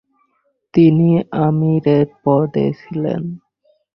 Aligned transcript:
তিনি 0.73 1.09
আমিরের 1.41 2.07
পদে 2.23 2.65
ছিলেন। 2.79 3.21